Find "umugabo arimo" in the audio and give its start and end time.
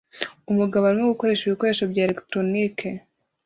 0.51-1.07